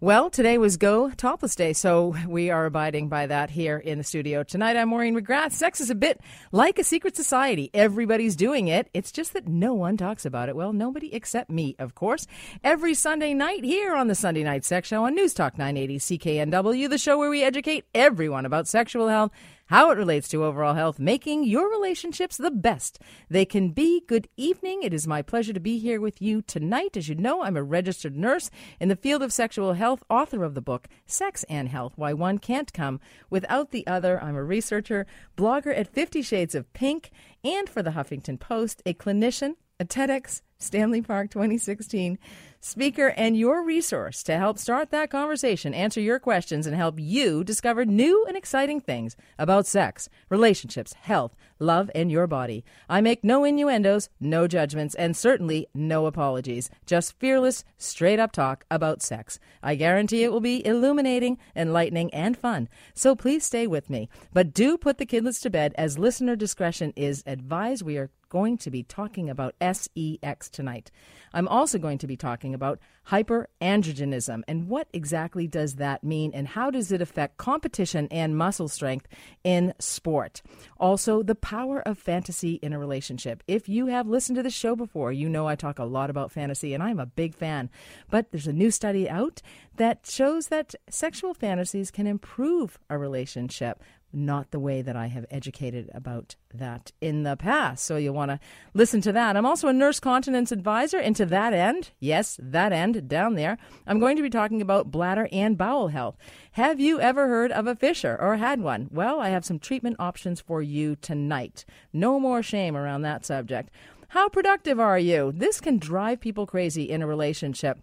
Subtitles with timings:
[0.00, 4.04] Well, today was Go Topless Day, so we are abiding by that here in the
[4.04, 4.44] studio.
[4.44, 5.50] Tonight, I'm Maureen McGrath.
[5.50, 6.20] Sex is a bit
[6.52, 7.68] like a secret society.
[7.74, 8.88] Everybody's doing it.
[8.94, 10.54] It's just that no one talks about it.
[10.54, 12.28] Well, nobody except me, of course.
[12.62, 16.88] Every Sunday night here on the Sunday Night Sex Show on News Talk 980 CKNW,
[16.88, 19.32] the show where we educate everyone about sexual health
[19.68, 22.98] how it relates to overall health, making your relationships the best
[23.28, 24.02] they can be.
[24.06, 24.82] Good evening.
[24.82, 26.96] It is my pleasure to be here with you tonight.
[26.96, 28.50] As you know, I'm a registered nurse
[28.80, 32.38] in the field of sexual health, author of the book Sex and Health Why One
[32.38, 33.00] Can't Come
[33.30, 34.22] Without the Other.
[34.22, 37.10] I'm a researcher, blogger at Fifty Shades of Pink,
[37.44, 42.18] and for the Huffington Post, a clinician, a TEDx Stanley Park 2016
[42.60, 47.44] speaker, and your resource to help start that conversation, answer your questions, and help you
[47.44, 52.64] discover new and exciting things about sex, relationships, health, love, and your body.
[52.88, 56.70] I make no innuendos, no judgments, and certainly no apologies.
[56.86, 59.38] Just fearless, straight up talk about sex.
[59.62, 62.68] I guarantee it will be illuminating, enlightening, and fun.
[62.94, 64.08] So please stay with me.
[64.32, 67.82] But do put the kidlets to bed as listener discretion is advised.
[67.82, 70.90] We are going to be talking about SEX tonight.
[71.32, 76.48] I'm also going to be talking about hyperandrogenism and what exactly does that mean and
[76.48, 79.08] how does it affect competition and muscle strength
[79.44, 80.42] in sport.
[80.78, 83.42] Also, the power of fantasy in a relationship.
[83.46, 86.32] If you have listened to the show before, you know I talk a lot about
[86.32, 87.70] fantasy and I'm a big fan.
[88.10, 89.40] But there's a new study out
[89.76, 95.26] that shows that sexual fantasies can improve a relationship not the way that I have
[95.30, 97.84] educated about that in the past.
[97.84, 98.40] So you'll want to
[98.74, 99.36] listen to that.
[99.36, 103.58] I'm also a nurse continence advisor, and to that end, yes, that end down there,
[103.86, 106.16] I'm going to be talking about bladder and bowel health.
[106.52, 108.88] Have you ever heard of a fissure or had one?
[108.90, 111.64] Well, I have some treatment options for you tonight.
[111.92, 113.70] No more shame around that subject.
[114.12, 115.32] How productive are you?
[115.34, 117.78] This can drive people crazy in a relationship.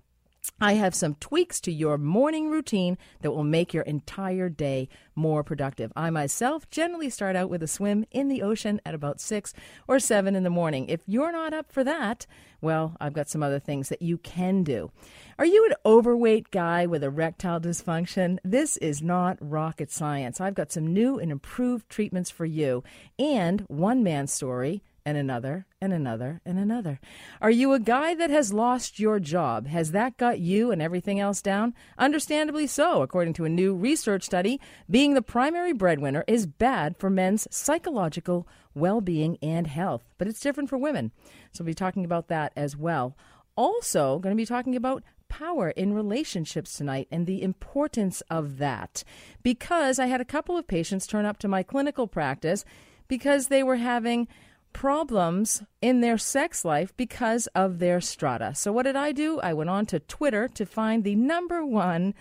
[0.60, 5.44] I have some tweaks to your morning routine that will make your entire day more
[5.44, 5.92] productive.
[5.96, 9.54] I myself generally start out with a swim in the ocean at about 6
[9.88, 10.88] or 7 in the morning.
[10.88, 12.26] If you're not up for that,
[12.62, 14.92] well, I've got some other things that you can do.
[15.38, 18.40] Are you an overweight guy with erectile dysfunction?
[18.44, 20.42] This is not rocket science.
[20.42, 22.84] I've got some new and improved treatments for you
[23.20, 27.00] and one man story and another and another and another.
[27.40, 29.68] Are you a guy that has lost your job?
[29.68, 31.74] Has that got you and everything else down?
[31.98, 33.02] Understandably so.
[33.02, 38.48] According to a new research study, being the primary breadwinner is bad for men's psychological
[38.74, 41.12] well being and health, but it's different for women.
[41.52, 43.16] So we'll be talking about that as well.
[43.56, 49.04] Also, going to be talking about power in relationships tonight and the importance of that.
[49.44, 52.66] Because I had a couple of patients turn up to my clinical practice
[53.08, 54.28] because they were having
[54.76, 58.54] problems in their sex life because of their strata.
[58.54, 59.40] So, what did I do?
[59.40, 62.14] I went on to Twitter to find the number one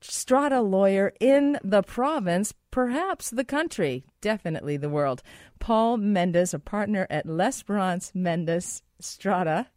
[0.00, 5.22] strata lawyer in the province, perhaps the country, definitely the world.
[5.60, 9.68] Paul Mendes, a partner at Lesperance Mendes Strata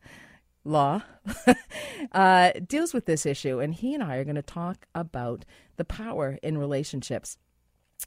[0.63, 1.03] Law,
[2.13, 5.45] uh, deals with this issue, and he and I are going to talk about
[5.75, 7.37] the power in relationships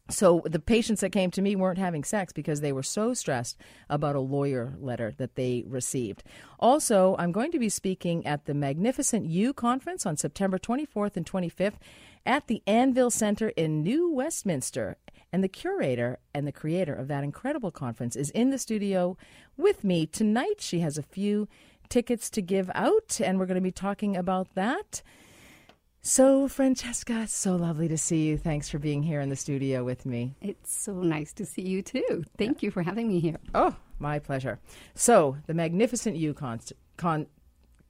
[0.09, 3.57] so the patients that came to me weren't having sex because they were so stressed
[3.91, 6.23] about a lawyer letter that they received.
[6.61, 11.27] Also, I'm going to be speaking at the Magnificent You conference on September 24th and
[11.27, 11.79] 25th
[12.25, 14.97] at the Anvil Center in New Westminster.
[15.33, 19.17] And the curator and the creator of that incredible conference is in the studio
[19.57, 20.61] with me tonight.
[20.61, 21.49] She has a few
[21.89, 25.03] tickets to give out, and we're going to be talking about that.
[26.07, 28.39] So, Francesca, so lovely to see you.
[28.39, 30.37] Thanks for being here in the studio with me.
[30.41, 32.23] It's so nice to see you too.
[32.39, 33.39] Thank you for having me here.
[33.57, 34.61] Oh, my pleasure.
[34.95, 36.61] So, the Magnificent You con-
[36.97, 37.27] con-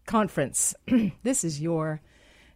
[0.06, 0.74] conference.
[1.24, 2.00] this is your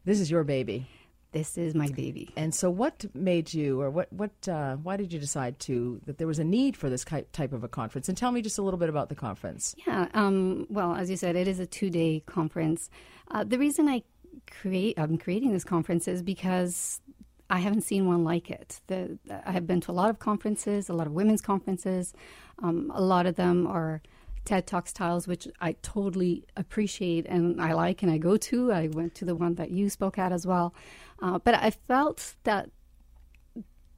[0.06, 0.88] this is your baby.
[1.32, 2.31] This is my baby.
[2.38, 6.16] And so, what made you, or what, what, uh, why did you decide to that
[6.16, 8.09] there was a need for this type of a conference?
[8.09, 9.77] And tell me just a little bit about the conference.
[9.87, 10.09] Yeah.
[10.15, 12.88] Um, well, as you said, it is a two day conference.
[13.31, 14.03] Uh, the reason I
[14.50, 17.00] create I'm creating this conference is because
[17.48, 18.80] I haven't seen one like it.
[18.86, 22.15] The, I have been to a lot of conferences, a lot of women's conferences.
[22.62, 24.03] Um, a lot of them are
[24.44, 28.72] TED Talk styles, which I totally appreciate and I like and I go to.
[28.72, 30.74] I went to the one that you spoke at as well.
[31.21, 32.71] Uh, but I felt that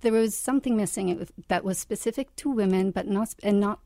[0.01, 3.81] there was something missing that was specific to women, but not and not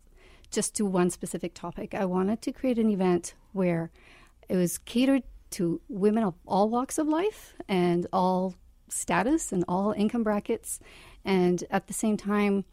[0.51, 1.95] just to one specific topic.
[1.95, 3.91] I wanted to create an event where
[4.49, 5.25] it was catered
[5.57, 8.55] to women of all walks of life and all
[8.89, 10.81] status and all income brackets,
[11.25, 12.65] and at the same time,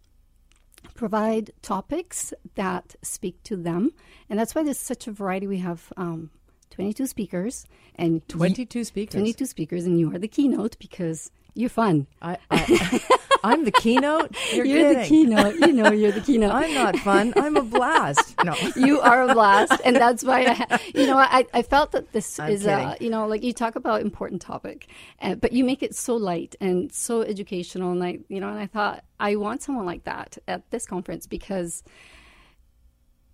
[0.94, 3.92] provide topics that speak to them.
[4.30, 5.48] And that's why there's such a variety.
[5.48, 6.30] We have um,
[6.72, 7.66] 22 speakers,
[7.96, 9.14] and 22 speakers.
[9.14, 12.08] 22 speakers, and you are the keynote because you're fun.
[12.22, 13.02] I, I,
[13.44, 14.36] I'm the keynote.
[14.54, 15.56] You're, You're the keynote.
[15.56, 16.52] You know, you're the keynote.
[16.52, 17.34] I'm not fun.
[17.36, 18.36] I'm a blast.
[18.44, 18.56] No.
[18.76, 22.40] you are a blast, and that's why I, you know, I, I felt that this
[22.40, 22.94] I'm is, kidding.
[23.00, 24.88] you know, like you talk about important topic,
[25.22, 28.60] uh, but you make it so light and so educational, and I, you know, and
[28.60, 31.84] I thought I want someone like that at this conference because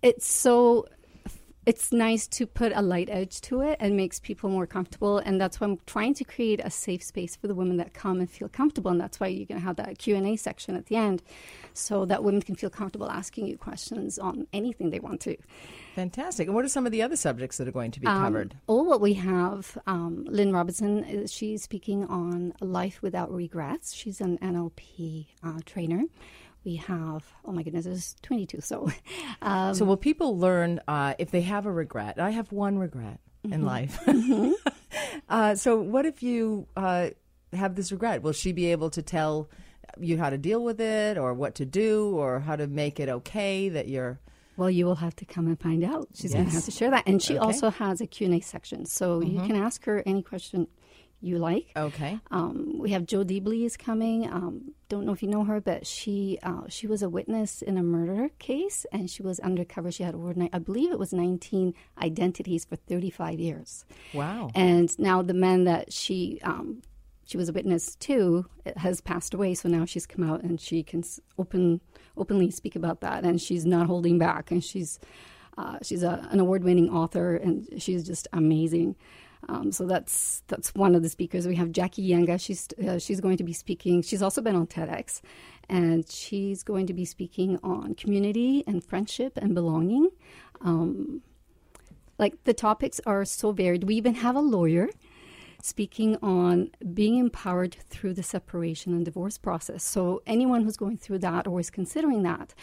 [0.00, 0.86] it's so
[1.66, 5.40] it's nice to put a light edge to it and makes people more comfortable and
[5.40, 8.30] that's why i'm trying to create a safe space for the women that come and
[8.30, 11.22] feel comfortable and that's why you're going to have that q&a section at the end
[11.74, 15.36] so that women can feel comfortable asking you questions on anything they want to
[15.94, 16.46] Fantastic.
[16.46, 18.56] And what are some of the other subjects that are going to be um, covered?
[18.68, 23.92] Oh, what we have, um, Lynn Robinson, is, she's speaking on life without regrets.
[23.92, 26.04] She's an NLP uh, trainer.
[26.64, 28.60] We have, oh my goodness, there's 22.
[28.60, 28.90] So,
[29.42, 32.18] um, So, will people learn uh, if they have a regret?
[32.20, 33.54] I have one regret Mm-hmm.
[33.54, 33.98] in life.
[35.28, 37.08] uh, so, what if you uh,
[37.54, 38.22] have this regret?
[38.22, 39.48] Will she be able to tell
[39.98, 43.08] you how to deal with it, or what to do, or how to make it
[43.08, 44.20] okay that you're?
[44.58, 46.06] well, you will have to come and find out.
[46.14, 47.04] She's going to have to share that.
[47.06, 47.46] And she Okay.
[47.46, 48.84] also has a Q&A section.
[48.84, 50.68] So you can ask her any question
[51.20, 51.70] you like.
[51.76, 52.18] Okay.
[52.30, 54.26] Um, we have Joe Deebley is coming.
[54.30, 57.76] Um, don't know if you know her, but she uh, she was a witness in
[57.76, 59.92] a murder case, and she was undercover.
[59.92, 63.84] She had over, ni- I believe it was 19 identities for 35 years.
[64.14, 64.50] Wow.
[64.54, 66.82] And now the man that she um,
[67.24, 68.46] she was a witness to
[68.76, 69.54] has passed away.
[69.54, 71.04] So now she's come out and she can
[71.38, 71.80] open
[72.16, 74.50] openly speak about that, and she's not holding back.
[74.50, 74.98] And she's
[75.58, 78.96] uh, she's a, an award winning author, and she's just amazing.
[79.50, 81.46] Um, so that's that's one of the speakers.
[81.46, 82.40] We have Jackie Yenga.
[82.40, 84.00] She's uh, she's going to be speaking.
[84.00, 85.20] She's also been on TEDx,
[85.68, 90.10] and she's going to be speaking on community and friendship and belonging.
[90.60, 91.22] Um,
[92.16, 93.84] like the topics are so varied.
[93.84, 94.88] We even have a lawyer
[95.62, 99.82] speaking on being empowered through the separation and divorce process.
[99.82, 102.54] So anyone who's going through that or is considering that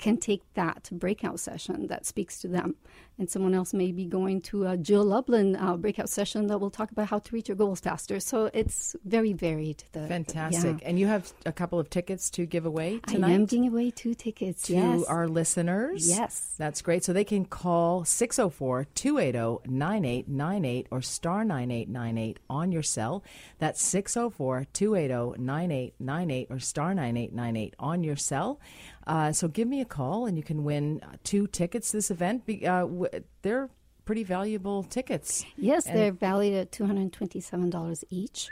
[0.00, 2.76] can take that breakout session that speaks to them.
[3.18, 6.70] And someone else may be going to a Jill Lublin uh, breakout session that will
[6.70, 8.18] talk about how to reach your goals faster.
[8.18, 9.84] So it's very varied.
[9.92, 10.80] The, Fantastic.
[10.80, 10.88] yeah.
[10.88, 13.28] And you have a couple of tickets to give away tonight?
[13.28, 14.62] I am giving away two tickets.
[14.62, 15.04] to yes.
[15.04, 16.08] our listeners.
[16.08, 16.54] Yes.
[16.56, 17.04] That's great.
[17.04, 23.22] So they can call 604 280 9898 or star 9898 on your cell.
[23.58, 28.60] That's 604 280 9898 or star 9898 on your cell.
[29.10, 32.46] Uh, so give me a call and you can win uh, two tickets this event.
[32.46, 33.08] Be, uh, w-
[33.42, 33.68] they're
[34.04, 35.44] pretty valuable tickets.
[35.56, 38.48] Yes, And- they're valued at two hundred twenty-seven dollars each.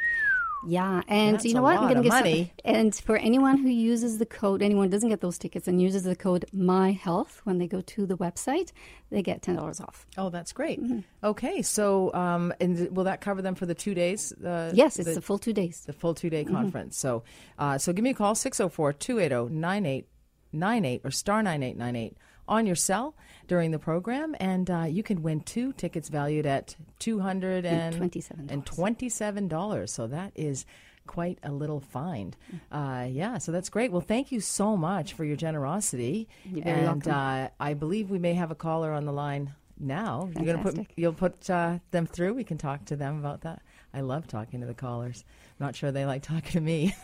[0.67, 1.77] Yeah, and That's you know what?
[1.77, 5.09] lot gonna of give some- and for anyone who uses the code, anyone who doesn't
[5.09, 8.73] get those tickets and uses the code My Health when they go to the website,
[9.11, 10.05] they get ten dollars off.
[10.17, 10.83] Oh, that's great.
[10.83, 11.01] Mm-hmm.
[11.23, 14.33] Okay, so um, and will that cover them for the two days?
[14.33, 15.85] Uh, Yes, it's the- the full two days.
[15.87, 16.55] the full two day Mm-hmm.
[16.57, 16.99] conference.
[16.99, 17.23] So,
[17.57, 20.07] uh, so give me a call 604 280
[20.53, 22.17] 9898 or star 9898
[22.49, 23.15] on your cell
[23.47, 27.99] during the program, and uh, you can win two tickets valued at $227.
[27.99, 28.65] $27.
[28.65, 29.89] $27.
[29.89, 30.65] So that is
[31.07, 32.37] quite a little find.
[32.71, 33.91] Uh, yeah, so that's great.
[33.93, 36.29] Well, thank you so much for your generosity.
[36.45, 37.07] You're and.
[37.07, 40.31] Uh, I believe we may have a caller on the line now.
[40.35, 42.35] You're gonna put you'll put uh, them through.
[42.35, 43.63] We can talk to them about that.
[43.93, 45.25] I love talking to the callers.
[45.59, 46.95] Not sure they like talking to me.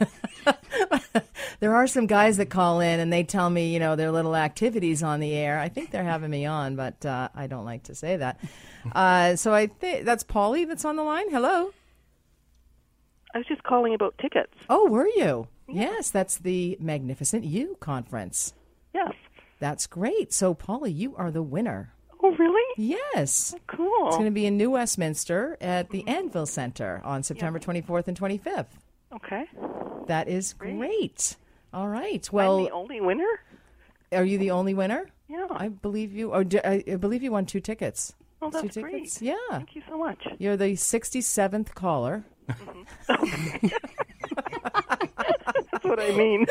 [1.60, 4.36] there are some guys that call in and they tell me, you know, their little
[4.36, 5.58] activities on the air.
[5.58, 8.40] I think they're having me on, but uh, I don't like to say that.
[8.94, 11.30] Uh, so I think that's Polly that's on the line.
[11.30, 11.72] Hello.
[13.34, 14.52] I was just calling about tickets.
[14.68, 15.48] Oh, were you?
[15.66, 18.52] Yes, that's the Magnificent You conference.
[18.94, 19.14] Yes.
[19.58, 20.34] That's great.
[20.34, 21.93] So, Polly, you are the winner.
[22.26, 22.74] Oh, really?
[22.78, 23.54] Yes.
[23.54, 24.06] Oh, cool.
[24.08, 28.18] It's going to be in New Westminster at the Anvil Center on September 24th and
[28.18, 28.66] 25th.
[29.14, 29.44] okay.
[30.06, 31.36] That is great.
[31.74, 32.26] All right.
[32.30, 33.40] I'm Well, the only winner?
[34.12, 35.08] are you the only winner?
[35.28, 35.46] Yeah.
[35.50, 36.32] I believe you.
[36.32, 38.14] Or d- I I believe you won two tickets.
[38.40, 39.18] oh, two that's tickets.
[39.18, 39.22] great.
[39.22, 39.34] Yeah.
[39.50, 40.26] Thank you so much.
[40.38, 42.24] You're the 67th caller.
[42.48, 42.82] Mm-hmm.
[43.08, 43.84] That's
[45.94, 46.46] what I mean.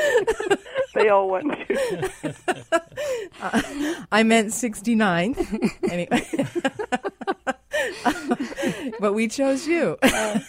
[0.93, 2.09] they all won too.
[4.11, 5.91] I meant 69th.
[5.91, 6.25] anyway.
[8.99, 9.97] but we chose you.
[10.03, 10.41] all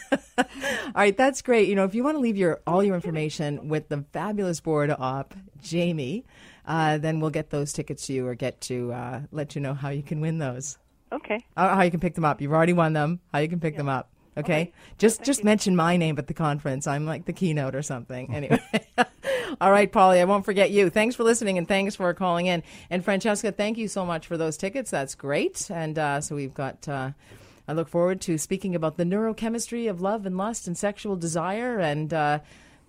[0.94, 1.68] right, that's great.
[1.68, 4.90] You know, if you want to leave your all your information with the fabulous board
[4.90, 6.24] op, Jamie,
[6.66, 9.74] uh, then we'll get those tickets to you or get to uh, let you know
[9.74, 10.78] how you can win those.
[11.12, 11.44] Okay.
[11.56, 12.40] Uh, how you can pick them up.
[12.40, 13.20] You've already won them.
[13.32, 14.10] How you can pick them up.
[14.36, 14.72] Okay.
[14.98, 16.86] Just just mention my name at the conference.
[16.86, 18.34] I'm like the keynote or something.
[18.34, 18.60] Anyway.
[19.60, 20.90] All right, Polly, I won't forget you.
[20.90, 22.62] Thanks for listening and thanks for calling in.
[22.90, 24.90] And Francesca, thank you so much for those tickets.
[24.90, 25.70] That's great.
[25.70, 27.12] And uh, so we've got uh,
[27.66, 31.78] I look forward to speaking about the neurochemistry of love and lust and sexual desire
[31.78, 32.40] and uh,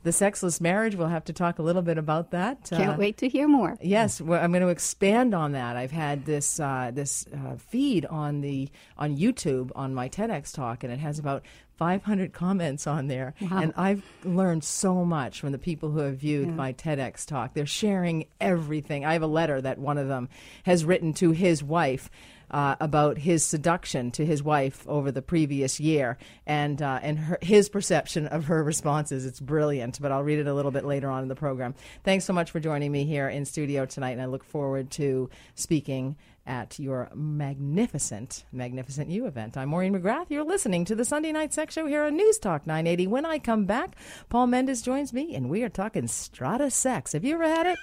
[0.05, 0.95] the sexless marriage.
[0.95, 2.69] We'll have to talk a little bit about that.
[2.69, 3.77] Can't Uh, wait to hear more.
[3.81, 5.75] Yes, well, I'm going to expand on that.
[5.75, 10.83] I've had this uh, this uh, feed on the on YouTube on my TEDx talk,
[10.83, 11.43] and it has about
[11.77, 13.33] 500 comments on there.
[13.41, 13.59] Wow.
[13.61, 17.53] And I've learned so much from the people who have viewed my TEDx talk.
[17.53, 19.03] They're sharing everything.
[19.05, 20.29] I have a letter that one of them
[20.63, 22.09] has written to his wife.
[22.51, 27.39] Uh, about his seduction to his wife over the previous year and uh, and her,
[27.41, 29.25] his perception of her responses.
[29.25, 31.73] It's brilliant, but I'll read it a little bit later on in the program.
[32.03, 35.29] Thanks so much for joining me here in studio tonight, and I look forward to
[35.55, 39.57] speaking at your magnificent, magnificent You event.
[39.57, 40.29] I'm Maureen McGrath.
[40.29, 43.07] You're listening to the Sunday Night Sex Show here on News Talk 980.
[43.07, 43.95] When I come back,
[44.29, 47.13] Paul Mendes joins me, and we are talking strata sex.
[47.13, 47.79] Have you ever had it?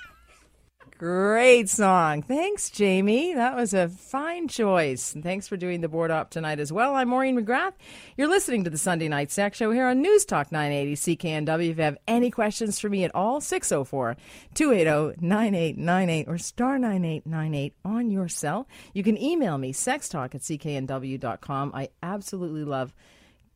[1.02, 2.22] Great song.
[2.22, 3.34] Thanks, Jamie.
[3.34, 5.12] That was a fine choice.
[5.14, 6.94] And thanks for doing the board op tonight as well.
[6.94, 7.72] I'm Maureen McGrath.
[8.16, 11.70] You're listening to the Sunday Night Sex Show here on News Talk 980 CKNW.
[11.70, 14.16] If you have any questions for me at all, 604
[14.54, 18.68] 280 9898 or star 9898 on your cell.
[18.94, 21.72] You can email me, sextalk at cknw.com.
[21.74, 22.94] I absolutely love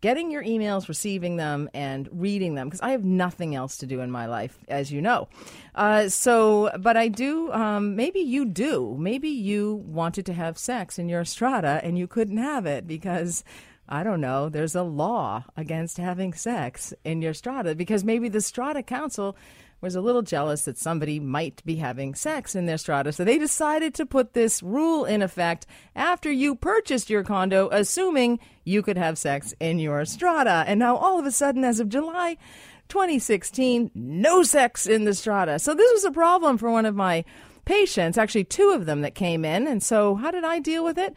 [0.00, 4.00] getting your emails, receiving them, and reading them because I have nothing else to do
[4.00, 5.28] in my life, as you know.
[5.74, 7.52] Uh, so, but I do.
[7.52, 8.96] Um, maybe you do.
[8.98, 13.44] Maybe you wanted to have sex in your strata and you couldn't have it because.
[13.88, 14.48] I don't know.
[14.48, 19.36] There's a law against having sex in your strata because maybe the strata council
[19.80, 23.12] was a little jealous that somebody might be having sex in their strata.
[23.12, 28.40] So they decided to put this rule in effect after you purchased your condo, assuming
[28.64, 30.64] you could have sex in your strata.
[30.66, 32.36] And now all of a sudden, as of July
[32.88, 35.58] 2016, no sex in the strata.
[35.58, 37.24] So this was a problem for one of my
[37.64, 39.66] patients, actually, two of them that came in.
[39.66, 41.14] And so, how did I deal with it?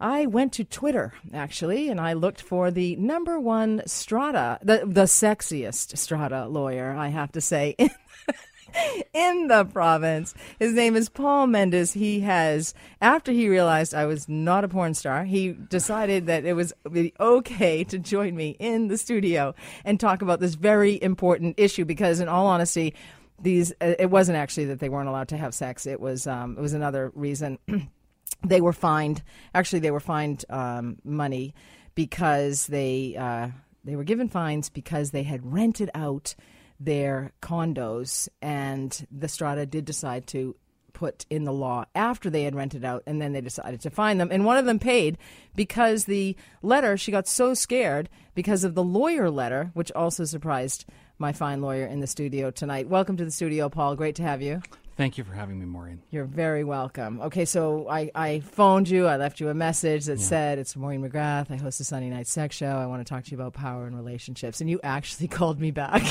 [0.00, 5.04] I went to Twitter actually, and I looked for the number one strata, the the
[5.04, 7.74] sexiest strata lawyer, I have to say,
[9.12, 10.34] in the province.
[10.58, 11.92] His name is Paul Mendes.
[11.92, 16.54] He has, after he realized I was not a porn star, he decided that it
[16.54, 16.72] was
[17.18, 21.84] okay to join me in the studio and talk about this very important issue.
[21.84, 22.94] Because, in all honesty,
[23.40, 25.86] these uh, it wasn't actually that they weren't allowed to have sex.
[25.86, 27.58] It was um, it was another reason.
[28.44, 29.22] they were fined.
[29.54, 31.54] Actually, they were fined um, money
[31.94, 33.48] because they uh,
[33.84, 36.34] they were given fines because they had rented out
[36.80, 40.54] their condos, and the Strata did decide to
[40.92, 44.18] put in the law after they had rented out, and then they decided to fine
[44.18, 44.30] them.
[44.32, 45.16] And one of them paid
[45.54, 50.86] because the letter she got so scared because of the lawyer letter, which also surprised
[51.18, 52.88] my fine lawyer in the studio tonight.
[52.88, 53.96] Welcome to the studio, Paul.
[53.96, 54.60] Great to have you.
[54.98, 56.02] Thank you for having me, Maureen.
[56.10, 57.20] You're very welcome.
[57.20, 59.06] Okay, so I, I phoned you.
[59.06, 61.52] I left you a message that said, It's Maureen McGrath.
[61.52, 62.66] I host the Sunday night sex show.
[62.66, 64.60] I want to talk to you about power and relationships.
[64.60, 66.02] And you actually called me back,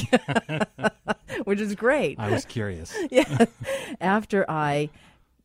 [1.44, 2.18] which is great.
[2.18, 2.96] I was curious.
[3.12, 3.48] yeah.
[4.00, 4.90] After I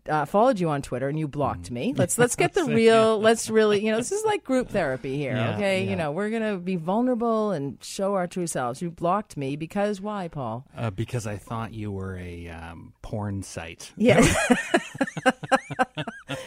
[0.08, 1.72] uh, followed you on Twitter and you blocked Mm.
[1.72, 1.94] me.
[1.96, 3.20] Let's let's get the real.
[3.20, 5.34] Let's really, you know, this is like group therapy here.
[5.36, 8.82] Yeah, okay, you know, we're gonna be vulnerable and show our true selves.
[8.82, 10.66] You blocked me because why, Paul?
[10.76, 13.92] Uh, because I thought you were a um, porn site.
[13.96, 14.20] Yeah.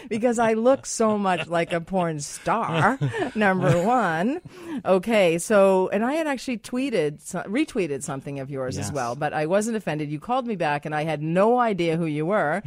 [0.09, 2.97] because I look so much like a porn star,
[3.35, 4.41] number one.
[4.83, 9.45] Okay, so, and I had actually tweeted, retweeted something of yours as well, but I
[9.45, 10.09] wasn't offended.
[10.11, 12.61] You called me back, and I had no idea who you were.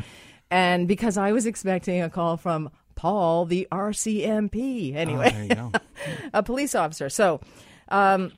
[0.50, 4.94] And because I was expecting a call from Paul, the RCMP.
[4.94, 5.72] Oh, Anyway, there you go.
[6.32, 7.08] a police officer.
[7.08, 7.40] So,
[7.88, 8.32] um,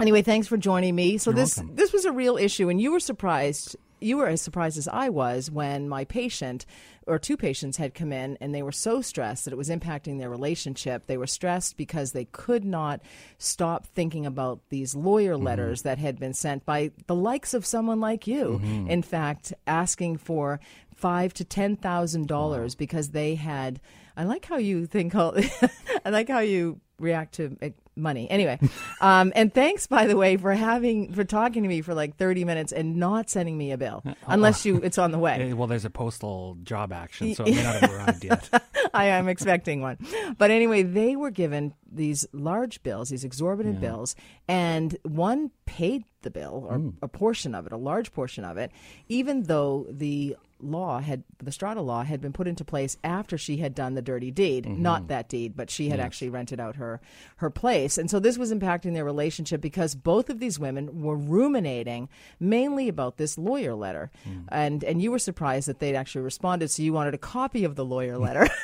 [0.00, 1.16] anyway, thanks for joining me.
[1.18, 1.76] So You're this welcome.
[1.76, 3.76] this was a real issue, and you were surprised.
[4.00, 6.66] You were as surprised as I was when my patient
[7.06, 10.18] or two patients had come in and they were so stressed that it was impacting
[10.18, 11.06] their relationship.
[11.06, 13.00] They were stressed because they could not
[13.38, 15.44] stop thinking about these lawyer Mm-hmm.
[15.44, 18.60] letters that had been sent by the likes of someone like you.
[18.62, 18.88] Mm-hmm.
[18.90, 20.60] In fact, asking for
[20.94, 23.80] five to ten thousand dollars because they had.
[24.16, 25.14] I like how you think.
[25.16, 27.56] I like how you react to
[27.96, 28.30] money.
[28.30, 28.58] Anyway,
[29.00, 32.44] um, and thanks by the way for having for talking to me for like thirty
[32.44, 35.52] minutes and not sending me a bill unless you it's on the way.
[35.64, 38.64] Well, there's a postal job action, so it may not have arrived yet.
[38.92, 39.98] I am expecting one.
[40.36, 44.16] But anyway, they were given these large bills, these exorbitant bills,
[44.48, 48.72] and one paid the bill or a portion of it, a large portion of it,
[49.08, 53.58] even though the law had the strata law had been put into place after she
[53.58, 54.64] had done the dirty deed.
[54.64, 54.82] Mm-hmm.
[54.82, 57.00] Not that deed but she had actually rented out her
[57.36, 57.98] her place.
[57.98, 62.08] And so this was impacting their relationship because both of these women were ruminating
[62.40, 64.10] mainly about this lawyer letter.
[64.28, 64.44] Mm.
[64.48, 67.76] And and you were surprised that they'd actually responded so you wanted a copy of
[67.76, 68.48] the lawyer letter.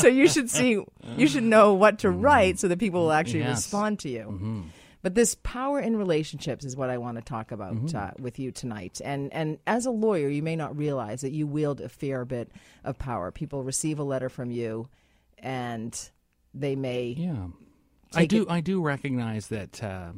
[0.00, 0.82] So you should see
[1.16, 3.58] you should know what to write so that people will actually Yes.
[3.58, 4.60] respond to you mm-hmm.
[5.02, 7.96] But this power in relationships is what I want to talk about Mm-hmm.
[7.96, 9.00] uh, with you tonight.
[9.04, 12.50] And and as a lawyer, you may not realize that you wield a fair bit
[12.84, 13.30] of power.
[13.30, 14.88] People receive a letter from you,
[15.38, 16.10] and
[16.54, 17.46] they may Yeah,
[18.14, 18.42] I do.
[18.42, 20.12] it- I do recognize that uh,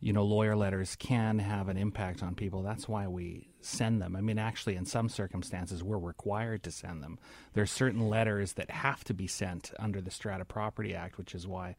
[0.00, 2.62] you know lawyer letters can have an impact on people.
[2.62, 4.14] That's why we send them.
[4.14, 7.18] I mean, actually, in some circumstances, we're required to send them.
[7.54, 11.34] There are certain letters that have to be sent under the Strata Property Act, which
[11.34, 11.74] is why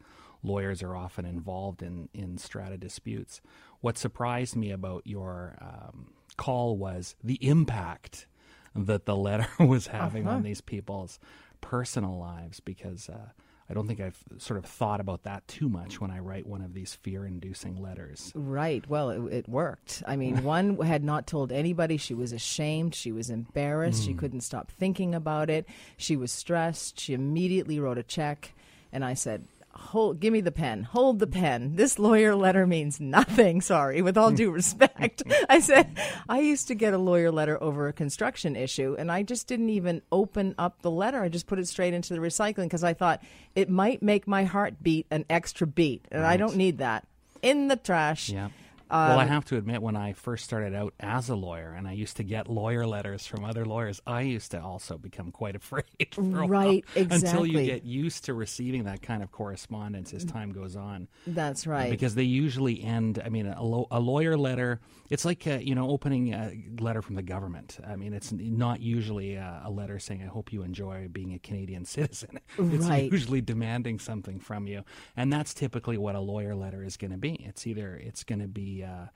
[0.47, 3.41] lawyers are often involved in in strata disputes.
[3.81, 8.27] What surprised me about your um, call was the impact
[8.75, 11.19] that the letter was having on these people's
[11.61, 13.29] personal lives because uh,
[13.69, 16.61] I don't think I've sort of thought about that too much when I write one
[16.61, 18.31] of these fear inducing letters.
[18.33, 18.87] Right.
[18.87, 20.03] Well, it, it worked.
[20.07, 21.97] I mean, one had not told anybody.
[21.97, 22.95] She was ashamed.
[22.95, 24.05] She was embarrassed.
[24.05, 25.67] She couldn't stop thinking about it.
[25.97, 26.99] She was stressed.
[26.99, 28.53] She immediately wrote a check.
[28.93, 29.45] And I said,
[29.77, 30.83] Hold, give me the pen.
[30.83, 31.75] Hold the pen.
[31.75, 33.61] This lawyer letter means nothing.
[33.61, 35.23] Sorry, with all due respect.
[35.49, 39.23] I said, I used to get a lawyer letter over a construction issue, and I
[39.23, 41.21] just didn't even open up the letter.
[41.21, 43.21] I just put it straight into the recycling because I thought
[43.55, 47.07] it might make my heart beat an extra beat, and I don't need that.
[47.41, 48.29] In the trash.
[48.29, 48.49] Yeah.
[48.89, 51.87] Well, I Um, have to admit, when I first started out as a lawyer and
[51.87, 55.55] I used to get lawyer letters from other lawyers, I used to also become quite
[55.61, 55.83] afraid.
[56.11, 60.23] For a while, Right, Until you get used to receiving that kind of correspondence as
[60.25, 61.07] time goes on.
[61.25, 61.89] That's right.
[61.89, 63.21] Because they usually end.
[63.23, 64.79] I mean, a, lo- a lawyer letter.
[65.09, 67.79] It's like uh, you know opening a letter from the government.
[67.87, 71.39] I mean, it's not usually a, a letter saying, "I hope you enjoy being a
[71.39, 73.09] Canadian citizen." It's Right.
[73.11, 74.83] usually demanding something from you,
[75.15, 77.35] and that's typically what a lawyer letter is going to be.
[77.45, 78.76] It's either it's going to be.
[78.83, 79.07] Uh,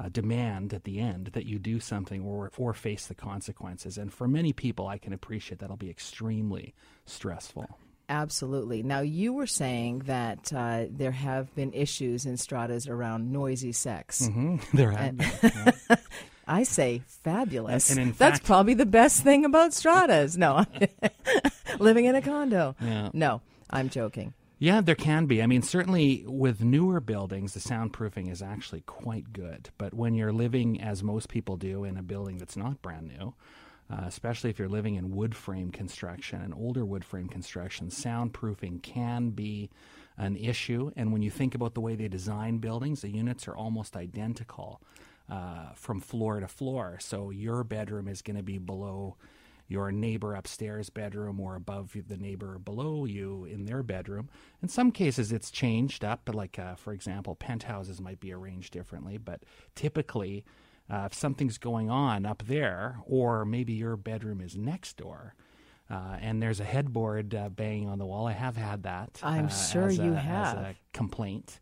[0.00, 4.12] uh, demand at the end that you do something or or face the consequences, and
[4.12, 6.72] for many people, I can appreciate that'll be extremely
[7.04, 7.66] stressful.
[8.08, 8.82] Absolutely.
[8.84, 14.26] Now, you were saying that uh, there have been issues in stratas around noisy sex.
[14.28, 15.96] hmm There have been, yeah.
[16.46, 17.90] I say fabulous.
[17.90, 20.36] And- and in That's probably the best thing about stratas.
[20.38, 20.64] No,
[21.80, 22.76] living in a condo.
[22.80, 23.10] Yeah.
[23.12, 24.32] No, I'm joking.
[24.60, 25.40] Yeah, there can be.
[25.40, 29.70] I mean, certainly with newer buildings, the soundproofing is actually quite good.
[29.78, 33.34] But when you're living, as most people do, in a building that's not brand new,
[33.90, 38.82] uh, especially if you're living in wood frame construction and older wood frame construction, soundproofing
[38.82, 39.70] can be
[40.16, 40.90] an issue.
[40.96, 44.82] And when you think about the way they design buildings, the units are almost identical
[45.30, 46.98] uh, from floor to floor.
[47.00, 49.16] So your bedroom is going to be below
[49.68, 54.28] your neighbor upstairs bedroom or above the neighbor below you in their bedroom.
[54.62, 59.18] In some cases, it's changed up, like, uh, for example, penthouses might be arranged differently,
[59.18, 59.42] but
[59.74, 60.44] typically,
[60.90, 65.34] uh, if something's going on up there, or maybe your bedroom is next door,
[65.90, 68.26] uh, and there's a headboard uh, banging on the wall.
[68.26, 69.20] I have had that.
[69.22, 70.58] I'm uh, sure as you a, As have.
[70.58, 71.60] a complaint.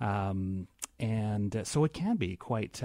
[0.00, 2.82] Um, and uh, so it can be quite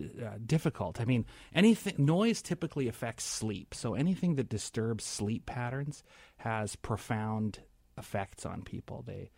[0.00, 1.00] uh, difficult.
[1.00, 3.74] I mean, anything noise typically affects sleep.
[3.74, 6.02] So anything that disturbs sleep patterns
[6.38, 7.60] has profound
[7.96, 9.02] effects on people.
[9.06, 9.30] They,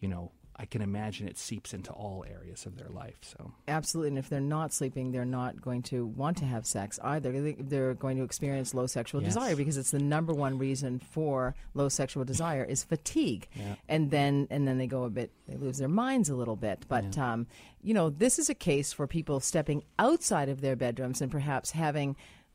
[0.00, 3.16] you know, I can imagine it seeps into all areas of their life.
[3.22, 4.08] So Absolutely.
[4.10, 7.32] And if they're not sleeping, they're not going to want to have sex either.
[7.40, 9.34] They- They're going to experience low sexual Yes.
[9.34, 13.48] desire because it's the number one reason for low sexual desire is fatigue.
[13.56, 13.74] Yeah.
[13.88, 16.84] And then and then they go a bit they lose their minds a little bit.
[16.88, 17.46] But um,
[17.82, 21.72] you know, this is a case for people stepping outside of their bedrooms and perhaps
[21.72, 22.14] having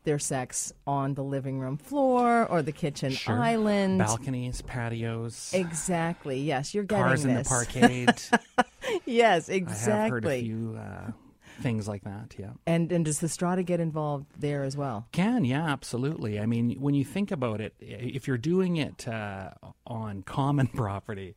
[0.10, 3.40] their sex on the living room floor or the kitchen Sure.
[3.40, 4.00] island.
[4.00, 6.42] balconies, patios, Exactly.
[6.42, 7.48] Yes, you're getting cars in the this.
[7.48, 8.20] parkade.
[9.06, 9.62] yes, I have
[10.10, 10.42] heard a exactly.
[10.42, 11.12] few uh,
[11.60, 12.36] things like that.
[12.38, 12.52] Yeah.
[12.66, 15.08] And and does the strata get involved there as well?
[15.12, 16.40] Can, yeah, absolutely.
[16.40, 19.52] I mean, when you think about it, if you're doing it uh,
[19.86, 21.36] on common property,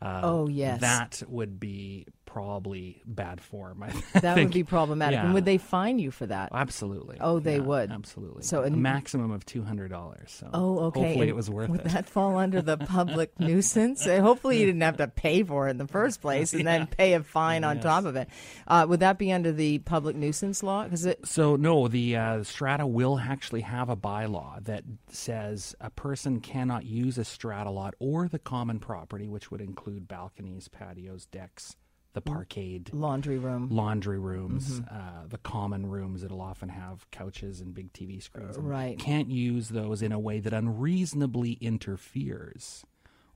[0.00, 0.80] uh, Oh, yes.
[0.80, 3.82] that would be probably bad form.
[3.82, 5.20] I That would be problematic.
[5.20, 6.50] And would they fine you for that?
[6.52, 7.18] Absolutely.
[7.20, 7.90] Oh, they Yeah, would.
[7.92, 8.42] Absolutely.
[8.42, 10.32] So a an- maximum of two hundred dollars.
[10.32, 11.00] So Oh, okay.
[11.00, 11.84] Hopefully, And it was worth would it.
[11.84, 14.04] Would that fall under the public nuisance?
[14.06, 16.86] Uh, Hopefully, you didn't have to pay for it in the first place and then
[16.88, 18.28] pay a fine on top of it.
[18.66, 20.84] Uh, would that be under the public nuisance law?
[20.84, 25.90] Because it So no, the uh, strata will actually have a bylaw that says a
[25.90, 31.26] person cannot use a strata lot or the common property, which would include balconies, patios,
[31.26, 31.76] decks,
[32.12, 33.68] the parkade Laundry room.
[33.72, 38.56] laundry rooms, uh, the common rooms that'll often have couches and big TV screens.
[38.56, 38.96] Right.
[38.98, 42.84] Can't use those in a way that unreasonably interferes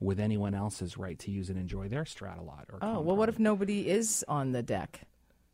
[0.01, 2.67] with anyone else's right to use and enjoy their strata lot.
[2.73, 5.01] Or Oh, well, what if nobody is on the deck?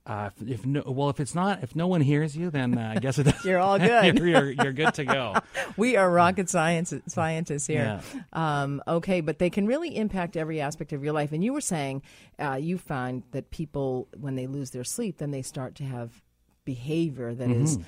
[0.07, 2.93] Uh, if, if no, well, if it's not, if no one hears you, then uh,
[2.95, 3.27] I guess it.
[3.43, 4.19] You're all good.
[4.19, 5.35] you're, you're, you're good to go.
[5.77, 8.01] We are rocket science scientists here.
[8.14, 8.62] Yeah.
[8.62, 11.33] Um, okay, but they can really impact every aspect of your life.
[11.33, 12.03] And you were saying
[12.38, 16.23] uh, you find that people, when they lose their sleep, then they start to have
[16.64, 17.81] behavior that is uh,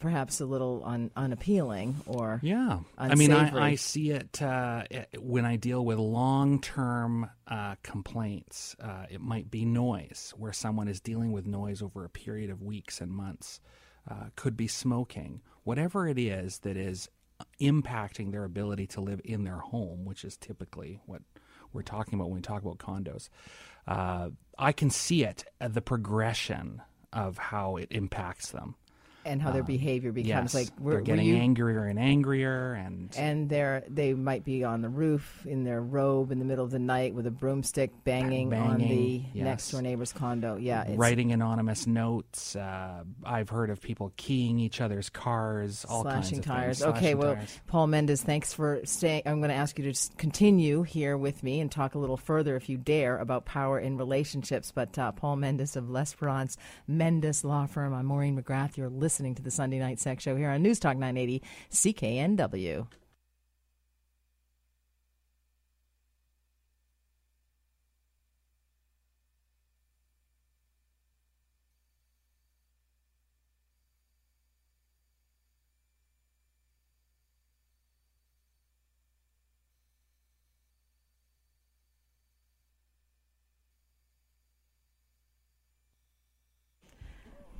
[0.00, 2.40] perhaps a little un- unappealing or.
[2.42, 4.84] Yeah, I mean, I, I see it uh,
[5.18, 8.76] when I deal with long-term uh, complaints.
[8.82, 12.62] Uh, it might be noise, where someone is dealing with noise over a period of
[12.62, 13.60] weeks and months.
[14.10, 17.08] Uh, could be smoking, whatever it is that is
[17.60, 21.22] impacting their ability to live in their home, which is typically what
[21.72, 23.28] we're talking about when we talk about condos.
[23.86, 28.74] Uh, I can see it, uh, the progression of how it impacts them.
[29.22, 33.14] And how their behavior becomes yes, like were, they're getting you, angrier and angrier, and
[33.18, 36.70] and they're they might be on the roof in their robe in the middle of
[36.70, 39.44] the night with a broomstick banging, on the yes.
[39.44, 40.56] next door neighbor's condo.
[40.56, 42.56] Yeah, it's writing anonymous notes.
[42.56, 46.78] Uh, I've heard of people keying each other's cars, all kinds slashing of tires.
[46.78, 46.96] Things.
[46.96, 47.60] Okay, well, tires.
[47.66, 49.24] Paul Mendes, thanks for staying.
[49.26, 52.56] I'm going to ask you to continue here with me and talk a little further,
[52.56, 54.72] if you dare, about power in relationships.
[54.74, 56.56] But uh, Paul Mendes of Lesperance
[56.88, 57.92] Mendes Law Firm.
[57.92, 58.78] I'm Maureen McGrath.
[58.78, 61.42] You're listening to the Sunday Night Sex Show here on News Talk 980
[61.72, 62.86] CKNW.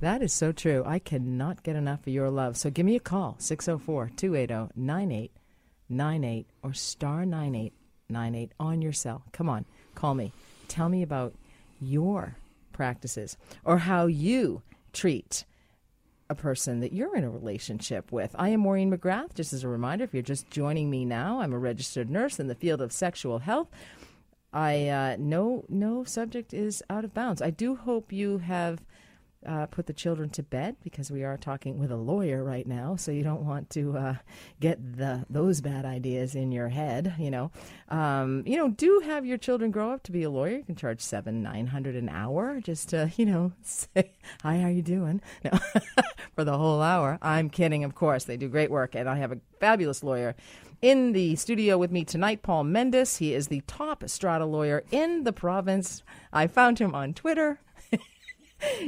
[0.01, 0.83] That is so true.
[0.83, 2.57] I cannot get enough of your love.
[2.57, 9.23] So give me a call, 604 280 9898 or star 9898 on your cell.
[9.31, 10.33] Come on, call me.
[10.67, 11.35] Tell me about
[11.79, 12.35] your
[12.73, 15.45] practices or how you treat
[16.31, 18.35] a person that you're in a relationship with.
[18.39, 19.35] I am Maureen McGrath.
[19.35, 22.47] Just as a reminder, if you're just joining me now, I'm a registered nurse in
[22.47, 23.67] the field of sexual health.
[24.51, 27.41] I uh, no no subject is out of bounds.
[27.41, 28.81] I do hope you have
[29.45, 32.95] uh, put the children to bed because we are talking with a lawyer right now,
[32.95, 34.15] so you don't want to uh,
[34.59, 37.15] get the those bad ideas in your head.
[37.17, 37.51] You know,
[37.89, 40.57] um, you know, do have your children grow up to be a lawyer.
[40.57, 44.11] You can charge seven nine hundred an hour just to you know say
[44.43, 45.21] hi, how you doing?
[45.43, 45.51] No,
[46.35, 47.17] for the whole hour.
[47.21, 48.25] I'm kidding, of course.
[48.25, 50.35] They do great work, and I have a fabulous lawyer.
[50.81, 53.17] In the studio with me tonight, Paul Mendes.
[53.17, 56.01] He is the top strata lawyer in the province.
[56.33, 57.59] I found him on Twitter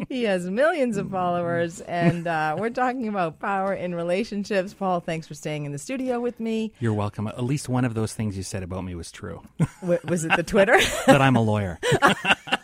[0.10, 4.74] he has millions of followers, and uh, we're talking about power in relationships.
[4.74, 6.72] Paul, thanks for staying in the studio with me.
[6.80, 7.28] You're welcome.
[7.28, 9.42] At least one of those things you said about me was true.
[9.82, 10.78] W- was it the Twitter?
[11.08, 11.80] that I'm a lawyer.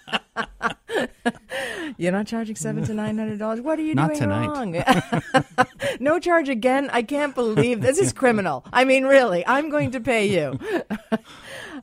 [1.98, 3.62] You're not charging seven to nine hundred dollars.
[3.62, 4.48] What are you Not doing tonight.
[4.48, 5.66] wrong?
[6.00, 6.90] no charge again.
[6.92, 8.66] I can't believe this is criminal.
[8.72, 10.60] I mean, really, I'm going to pay you.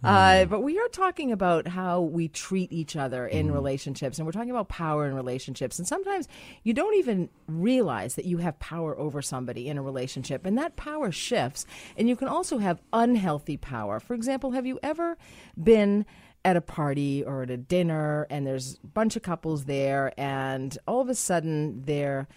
[0.04, 4.32] Uh, but we are talking about how we treat each other in relationships, and we're
[4.32, 5.78] talking about power in relationships.
[5.78, 6.28] And sometimes
[6.62, 10.76] you don't even realize that you have power over somebody in a relationship, and that
[10.76, 11.66] power shifts.
[11.96, 13.98] And you can also have unhealthy power.
[13.98, 15.16] For example, have you ever
[15.60, 16.04] been
[16.46, 20.78] at a party or at a dinner, and there's a bunch of couples there, and
[20.86, 22.28] all of a sudden there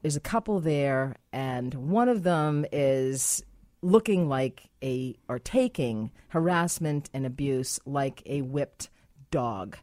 [0.00, 3.42] there's a couple there, and one of them is
[3.82, 8.90] looking like a or taking harassment and abuse like a whipped
[9.30, 9.76] dog.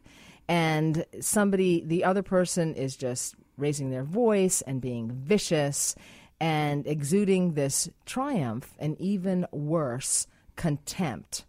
[0.48, 5.94] And somebody, the other person is just raising their voice and being vicious
[6.40, 11.44] and exuding this triumph and even worse, contempt.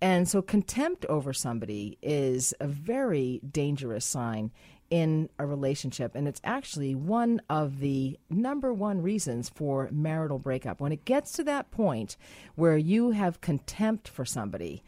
[0.00, 4.52] And so contempt over somebody is a very dangerous sign
[4.90, 6.14] in a relationship.
[6.14, 10.80] And it's actually one of the number one reasons for marital breakup.
[10.80, 12.16] When it gets to that point
[12.54, 14.82] where you have contempt for somebody,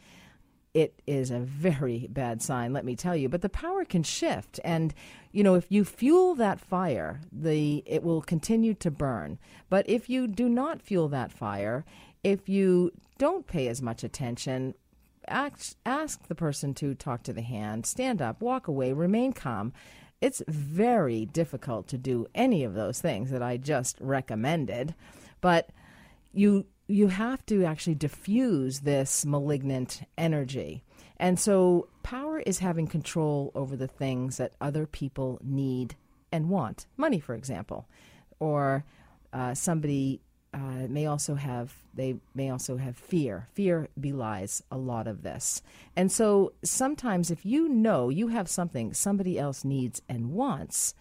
[0.72, 3.28] it is a very bad sign, let me tell you.
[3.28, 4.94] But the power can shift, and
[5.32, 9.38] you know if you fuel that fire, the it will continue to burn.
[9.68, 11.84] But if you do not fuel that fire,
[12.22, 14.74] if you don't pay as much attention,
[15.30, 19.72] ask, ask the person to talk to the hand, stand up, walk away, remain calm.
[20.20, 24.94] It's very difficult to do any of those things that I just recommended,
[25.40, 25.70] but
[26.32, 30.82] you you have to actually diffuse this malignant energy.
[31.18, 35.94] And so power is having control over the things that other people need
[36.32, 36.86] and want.
[36.96, 37.86] Money, for example,
[38.40, 38.84] or
[39.32, 40.20] uh, somebody
[40.52, 43.48] uh, may also have they may also have fear.
[43.54, 45.62] Fear belies a lot of this,
[45.96, 50.94] and so sometimes if you know you have something somebody else needs and wants,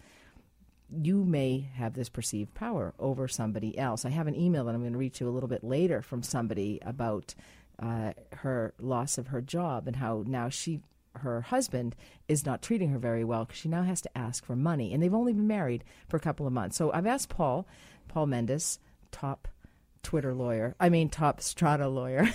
[0.90, 4.04] you may have this perceived power over somebody else.
[4.04, 6.02] I have an email that I'm going to read to you a little bit later
[6.02, 7.34] from somebody about
[7.80, 10.80] uh, her loss of her job and how now she
[11.16, 11.96] her husband
[12.28, 15.02] is not treating her very well because she now has to ask for money and
[15.02, 17.66] they've only been married for a couple of months so i've asked paul
[18.06, 18.78] paul mendes
[19.12, 19.48] top
[20.02, 22.26] twitter lawyer i mean top strata lawyer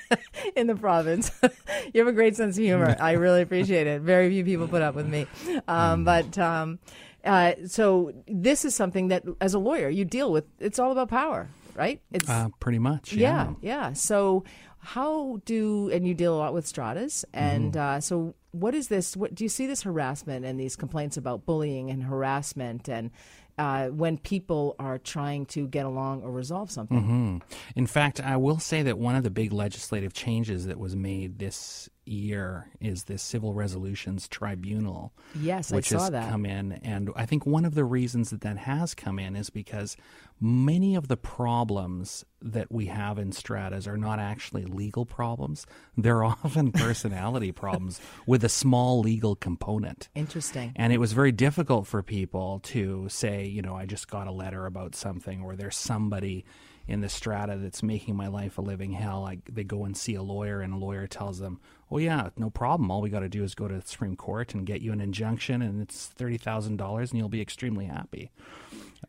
[0.56, 1.30] in the province.
[1.92, 2.96] You have a great sense of humor.
[2.98, 4.00] I really appreciate it.
[4.00, 5.26] Very few people put up with me.
[5.68, 6.78] Um, but um,
[7.24, 10.44] uh, so this is something that as a lawyer you deal with.
[10.58, 12.00] It's all about power right?
[12.12, 13.12] It's Uh, pretty much.
[13.12, 13.92] yeah, yeah.
[13.92, 14.44] So,
[14.84, 17.80] how do and you deal a lot with stratas, and Mm-hmm.
[17.80, 19.16] uh, so what is this?
[19.16, 23.10] What do you see this harassment and these complaints about bullying and harassment, and
[23.58, 27.00] uh, when people are trying to get along or resolve something?
[27.00, 27.38] hmm
[27.74, 31.38] In fact, I will say that one of the big legislative changes that was made
[31.38, 35.12] this year is this Civil Resolutions Tribunal.
[35.34, 36.30] Yes, I which saw has that.
[36.30, 39.50] come in, and I think one of the reasons that that has come in is
[39.50, 39.96] because
[40.40, 46.24] many of the problems that we have in stratas are not actually legal problems; they're
[46.24, 50.08] often personality problems with a small legal component.
[50.14, 50.72] Interesting.
[50.76, 54.32] And it was very difficult for people to say, you know, I just got a
[54.32, 56.44] letter about something, or there's somebody
[56.86, 59.24] in the strata that's making my life a living hell.
[59.24, 62.50] I, they go and see a lawyer, and a lawyer tells them, "Oh yeah, no
[62.50, 62.90] problem.
[62.90, 65.00] All we got to do is go to the Supreme Court and get you an
[65.00, 68.30] injunction, and it's thirty thousand dollars, and you'll be extremely happy."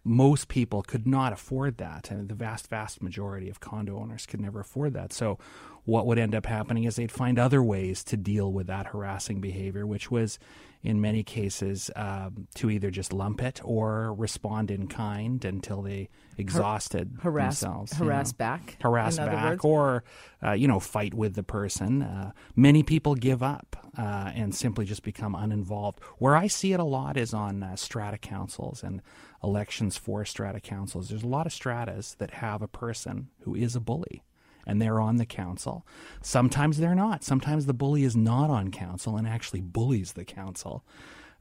[0.03, 4.41] Most people could not afford that, and the vast, vast majority of condo owners could
[4.41, 5.13] never afford that.
[5.13, 5.39] So,
[5.85, 9.39] what would end up happening is they'd find other ways to deal with that harassing
[9.39, 10.37] behavior, which was,
[10.85, 16.09] in many cases, um, to either just lump it or respond in kind until they
[16.37, 17.93] exhausted Harass, themselves.
[17.93, 18.37] you harass know.
[18.37, 18.77] back.
[18.81, 19.65] harass back, words?
[19.65, 20.03] or
[20.43, 22.03] uh, you know, fight with the person.
[22.03, 25.99] Uh, many people give up uh, and simply just become uninvolved.
[26.19, 29.01] Where I see it a lot is on uh, strata councils and
[29.43, 31.09] elections for strata councils.
[31.09, 34.23] There's a lot of stratas that have a person who is a bully
[34.65, 35.85] and they're on the council.
[36.21, 37.23] Sometimes they're not.
[37.23, 40.83] Sometimes the bully is not on council and actually bullies the council.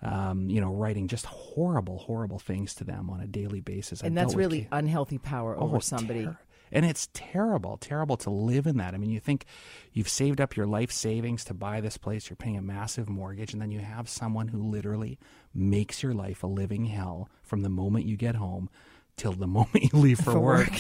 [0.03, 4.03] Um, you know, writing just horrible, horrible things to them on a daily basis.
[4.03, 6.25] And that's dealt with really unhealthy power over Oh, somebody.
[6.25, 6.39] terror.
[6.73, 8.95] And it's terrible, terrible to live in that.
[8.95, 9.47] I mean, you think
[9.93, 13.53] you've saved up your life savings to buy this place, you're paying a massive mortgage,
[13.53, 15.19] and then you have someone who literally
[15.55, 18.69] makes your life a living hell from the moment you get home
[19.17, 20.73] till the moment you leave for, For work.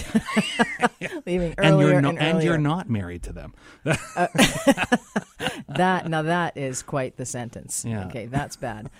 [1.26, 3.54] Leaving And earlier you're, and, no, and you're not married to them.
[4.16, 4.28] Uh,
[5.68, 7.84] that now that is quite the sentence.
[7.86, 8.06] Yeah.
[8.06, 8.90] Okay, that's bad.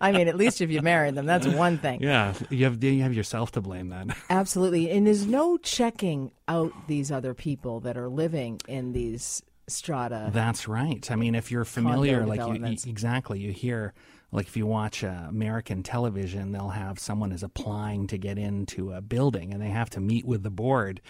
[0.00, 2.02] I mean, at least if you married them, that's one thing.
[2.02, 4.14] Yeah, you have you have yourself to blame then.
[4.28, 4.90] Absolutely.
[4.90, 10.30] And there's no checking out these other people that are living in these strata.
[10.32, 11.08] That's right.
[11.10, 13.94] I mean, if you're familiar, like you exactly, you hear
[14.32, 18.92] like if you watch uh, American television, they'll have someone is applying to get into
[18.92, 21.00] a building, and they have to meet with the board.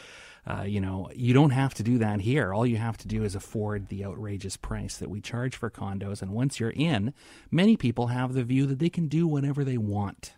[0.44, 2.52] Uh, you know, you don't have to do that here.
[2.52, 6.20] All you have to do is afford the outrageous price that we charge for condos.
[6.20, 7.14] And once you're in,
[7.50, 10.34] many people have the view that they can do whatever they want.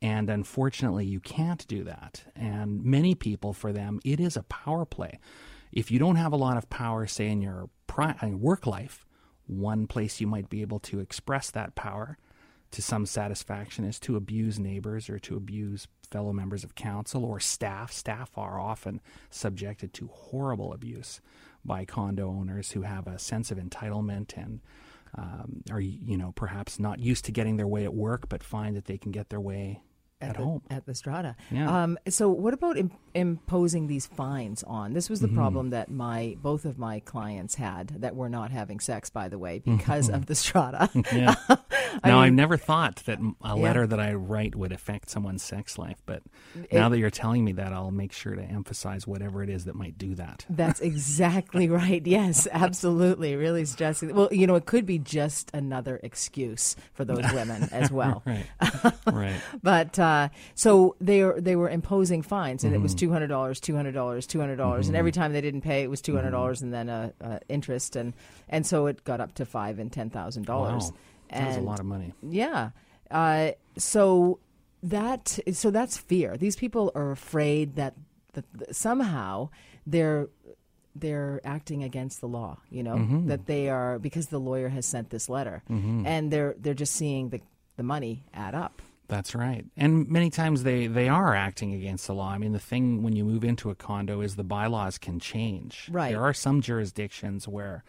[0.00, 2.24] And unfortunately, you can't do that.
[2.34, 5.18] And many people, for them, it is a power play.
[5.72, 9.05] If you don't have a lot of power, say in your pri- work life,
[9.46, 12.18] one place you might be able to express that power
[12.72, 17.40] to some satisfaction is to abuse neighbors or to abuse fellow members of council or
[17.40, 17.92] staff.
[17.92, 21.20] Staff are often subjected to horrible abuse
[21.64, 24.60] by condo owners who have a sense of entitlement and
[25.16, 28.76] um, are, you know, perhaps not used to getting their way at work, but find
[28.76, 29.80] that they can get their way
[30.20, 30.62] at, the, home.
[30.70, 31.36] at the strata.
[31.50, 31.82] Yeah.
[31.84, 34.92] Um, so, what about Im- imposing these fines on?
[34.94, 35.36] This was the Mm-hmm.
[35.36, 39.38] problem that my both of my clients had that were not having sex, by the
[39.38, 40.88] way, because of the strata.
[41.12, 41.34] Yeah.
[42.02, 43.52] I now, I've never thought that a Yeah.
[43.54, 46.22] letter that I write would affect someone's sex life, but
[46.72, 49.74] now that you're telling me that, I'll make sure to emphasize whatever it is that
[49.74, 50.44] might do that.
[50.48, 52.06] That's exactly right.
[52.06, 53.34] Yes, absolutely.
[53.36, 54.14] Really stressing.
[54.14, 58.22] Well, you know, it could be just another excuse for those women as well.
[58.26, 58.46] Right.
[59.06, 59.40] right.
[59.62, 60.05] But uh,
[60.54, 62.98] so they are, they were imposing fines, and it was Mm-hmm.
[63.06, 65.82] two hundred dollars, two hundred dollars, two hundred dollars, and every time they didn't pay,
[65.82, 68.14] it was two hundred dollars, and then uh, uh, interest, and
[68.48, 70.90] and so it got up to five and ten thousand dollars.
[70.90, 70.96] Wow.
[71.30, 72.12] That was a lot of money.
[72.22, 72.70] Yeah.
[73.10, 74.38] Uh, so
[74.82, 76.36] that so that's fear.
[76.36, 77.94] These people are afraid that,
[78.34, 79.48] that somehow
[79.86, 80.28] their
[80.94, 82.58] they're acting against the law.
[82.70, 83.26] You know Mm-hmm.
[83.28, 87.30] that they are because the lawyer has sent this letter, and they're they're just seeing
[87.30, 87.40] the
[87.76, 88.80] the money add up.
[89.08, 89.64] That's right.
[89.76, 92.30] And many times they, they are acting against the law.
[92.30, 95.88] I mean, the thing when you move into a condo is the bylaws can change.
[95.92, 96.10] Right.
[96.10, 97.84] There are some jurisdictions where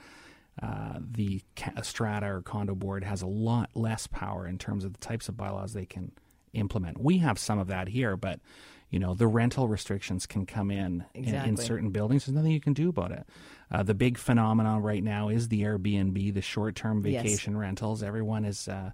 [0.61, 4.93] uh, the ca- strata or condo board has a lot less power in terms of
[4.93, 6.11] the types of bylaws they can
[6.53, 6.99] implement.
[6.99, 8.39] We have some of that here, but
[8.89, 12.25] you know the rental restrictions can come in in, in certain buildings.
[12.25, 13.27] There's nothing you can do about it.
[13.69, 17.21] Uh, the big phenomenon right now is the Airbnb, the short-term Yes.
[17.23, 18.01] vacation rentals.
[18.01, 18.91] Everyone is uh,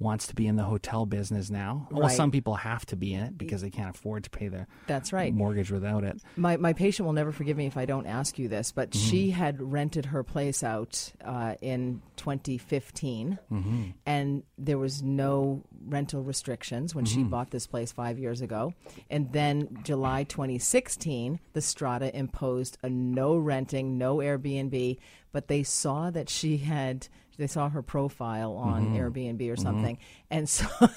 [0.00, 1.86] wants to be in the hotel business now.
[1.90, 2.16] Well, Right.
[2.16, 5.12] some people have to be in it because they can't afford to pay their That's
[5.12, 5.32] right.
[5.32, 6.20] mortgage without it.
[6.36, 9.08] My my patient will never forgive me if I don't ask you this, but Mm-hmm.
[9.08, 13.82] she had rented her place out uh, in 2015, Mm-hmm.
[14.06, 17.14] and there was no rental restrictions when Mm-hmm.
[17.14, 18.74] she bought this place five years ago.
[19.10, 24.98] And then July 2016, the Strata imposed a no renting, no Airbnb,
[25.32, 27.08] but they saw that she had.
[27.36, 28.96] They saw her profile on Mm-hmm.
[28.96, 29.98] Airbnb or something,
[30.30, 30.66] and so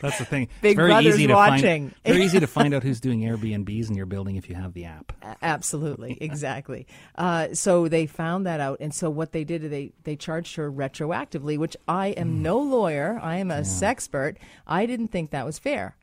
[0.00, 0.48] That's the thing.
[0.62, 1.90] Big it's very Brother's easy to watching.
[1.90, 4.74] Find, very easy to find out who's doing Airbnbs in your building if you have
[4.74, 5.12] the app.
[5.42, 6.86] Absolutely, exactly.
[7.14, 10.70] Uh, so they found that out, and so what they did, they they charged her
[10.70, 13.18] retroactively, which I am no lawyer.
[13.22, 14.36] I am a sexpert.
[14.66, 15.96] I didn't think that was fair.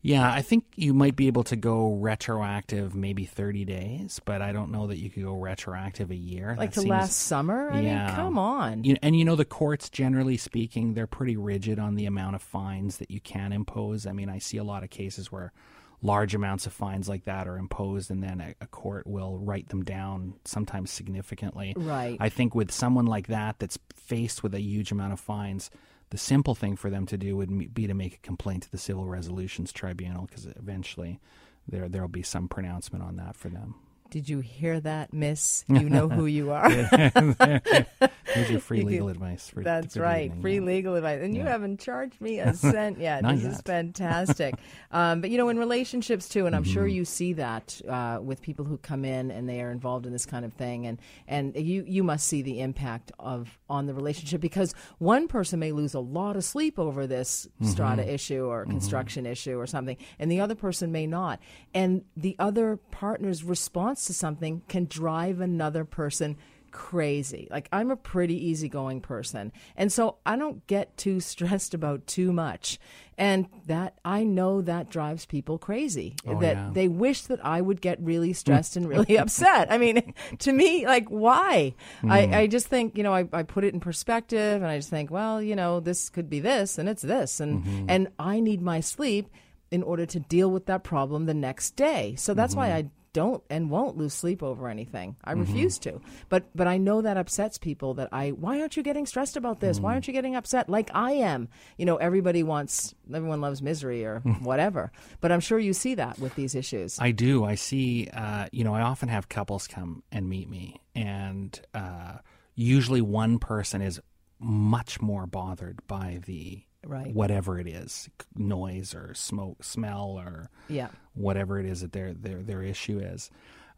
[0.00, 4.52] Yeah, I think you might be able to go retroactive maybe 30 days, but I
[4.52, 6.54] don't know that you could go retroactive a year.
[6.56, 7.70] Like That to seems- last summer.
[7.72, 8.06] I Yeah.
[8.06, 8.84] mean, come on.
[8.84, 12.42] You, and you know, the courts, generally speaking, they're pretty rigid on the amount of
[12.42, 14.06] fines that you can impose.
[14.06, 15.52] I mean, I see a lot of cases where
[16.00, 19.68] large amounts of fines like that are imposed, and then a, a court will write
[19.70, 21.74] them down, sometimes significantly.
[21.76, 22.16] Right.
[22.20, 25.70] I think with someone like that that's faced with a huge amount of fines,
[26.10, 28.78] the simple thing for them to do would be to make a complaint to the
[28.78, 31.20] Civil Resolutions Tribunal because eventually
[31.66, 33.74] there there will be some pronouncement on that for them.
[34.10, 35.64] Did you hear that, Miss?
[35.78, 36.68] You know who you are.
[36.70, 40.28] Here's your free legal advice for That's for right.
[40.28, 40.60] dating, Free yeah.
[40.60, 41.20] legal advice.
[41.22, 43.22] And you haven't charged me a cent yet.
[43.24, 43.64] This is yet.
[43.64, 44.54] fantastic.
[44.92, 46.94] um, but, you know, in relationships too, and I'm sure Mm-hmm.
[46.96, 50.26] you see that uh, with people who come in and they are involved in this
[50.26, 50.86] kind of thing.
[50.86, 55.58] And, and you, you must see the impact of on the relationship because one person
[55.58, 57.70] may lose a lot of sleep over this Mm-hmm.
[57.72, 61.40] strata issue or construction issue or something, and the other person may not.
[61.74, 66.36] And the other partner's response to something can drive another person
[66.70, 67.48] crazy.
[67.50, 69.52] Like I'm a pretty easygoing person.
[69.76, 72.78] And so I don't get too stressed about too much.
[73.16, 76.14] And that I know that drives people crazy.
[76.24, 76.70] Oh, that yeah.
[76.72, 79.72] they wish that I would get really stressed and really upset.
[79.72, 81.74] I mean, to me, like why?
[82.08, 82.34] I, hmm.
[82.34, 85.10] I just think, you know, I, I put it in perspective and I just think,
[85.10, 87.86] well, you know, this could be this and it's this and mm-hmm.
[87.88, 89.28] and I need my sleep
[89.70, 92.14] in order to deal with that problem the next day.
[92.16, 92.86] So that's why mm-hmm.
[92.86, 95.16] I don't and won't lose sleep over anything.
[95.24, 96.00] I refuse to.
[96.28, 99.60] But but I know that upsets people that I why aren't you getting stressed about
[99.60, 99.80] this?
[99.80, 101.48] Why aren't you getting upset like I am?
[101.76, 104.92] You know, everybody wants everyone loves misery or whatever.
[105.20, 106.98] But I'm sure you see that with these issues.
[106.98, 107.44] I do.
[107.44, 108.08] I see.
[108.12, 112.18] Uh, you know, I often have couples come and meet me, and uh,
[112.54, 114.00] usually one person is
[114.40, 117.12] much more bothered by the Right.
[117.14, 120.88] whatever it is, noise or smoke, smell, or Yeah.
[121.14, 123.30] whatever it is that their their their issue is.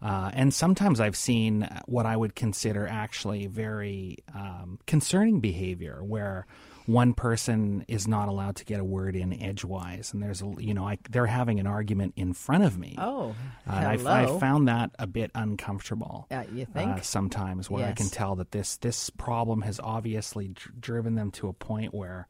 [0.03, 6.47] Uh, and sometimes I've seen what I would consider actually very um, concerning behavior, where
[6.87, 10.73] one person is not allowed to get a word in edgewise, and there's a you
[10.75, 12.97] know I, they're having an argument in front of me.
[12.99, 13.35] Oh,
[13.67, 14.11] Uh, hello.
[14.11, 16.27] I found that a bit uncomfortable.
[16.31, 16.91] Uh, you think?
[16.93, 21.31] Uh, sometimes where I can tell that this this problem has obviously dr- driven them
[21.33, 22.27] to a point where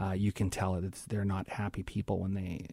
[0.00, 2.68] uh, you can tell that they're not happy people when they.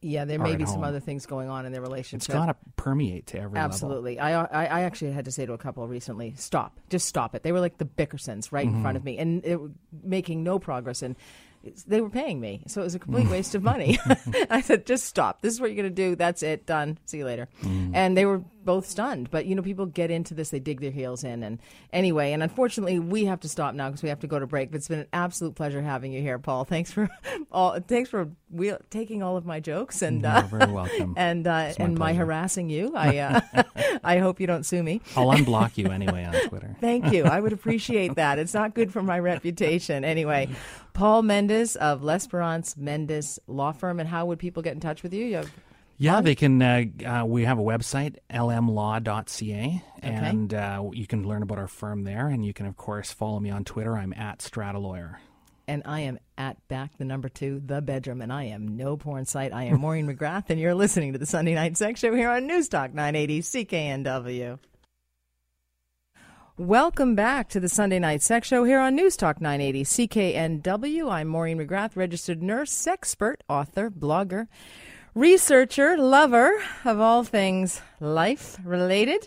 [0.00, 0.84] yeah, there may be some home.
[0.84, 2.28] other things going on in their relationship.
[2.28, 3.64] It's got to permeate to every level.
[3.64, 4.18] Absolutely.
[4.18, 7.42] I, I I actually had to say to a couple recently, stop, just stop it.
[7.42, 9.58] They were like the Bickersons right in front of me, and it,
[10.02, 11.02] making no progress.
[11.02, 11.16] And
[11.86, 13.98] they were paying me, so it was a complete waste of money.
[14.50, 15.42] I said, just stop.
[15.42, 16.16] This is what you're going to do.
[16.16, 16.66] That's it.
[16.66, 16.98] Done.
[17.04, 17.48] See you later.
[17.92, 19.30] And they were both stunned.
[19.30, 21.58] But you know, people get into this, they dig their heels in, and
[21.92, 22.32] anyway.
[22.32, 24.70] And unfortunately, we have to stop now because we have to go to break.
[24.70, 26.64] But it's been an absolute pleasure having you here, Paul.
[26.64, 27.08] Thanks for
[27.52, 27.78] all.
[27.80, 31.14] Thanks for wheel, taking all of my jokes and uh, You're very welcome.
[31.16, 32.92] and uh, my and my harassing you.
[32.96, 33.62] I uh,
[34.04, 35.00] I hope you don't sue me.
[35.16, 36.76] I'll unblock you anyway on Twitter.
[36.80, 37.24] Thank you.
[37.24, 38.38] I would appreciate that.
[38.38, 40.04] It's not good for my reputation.
[40.04, 40.48] Anyway,
[41.00, 44.00] Paul Mendes of Lesperance Mendes Law Firm.
[44.00, 45.24] And how would people get in touch with you?
[45.24, 45.42] you
[45.96, 46.60] Yeah, they can.
[46.60, 52.04] Uh, uh, we have a website, lmlaw.ca, and uh, you can learn about our firm
[52.04, 52.26] there.
[52.26, 53.96] And you can, of course, follow me on Twitter.
[53.96, 55.16] I'm at Stratalawyer.
[55.66, 59.24] and I am at back the number two, the bedroom, and I am no porn
[59.24, 59.54] site.
[59.54, 62.46] I am Maureen McGrath, and you're listening to the Sunday Night Sex Show here on
[62.46, 64.58] News Talk 980 CKNW.
[66.60, 71.10] Welcome back to the Sunday Night Sex Show here on News Talk 980 CKNW.
[71.10, 74.46] I'm Maureen McGrath, registered nurse, expert, author, blogger,
[75.14, 79.26] researcher, lover of all things life related.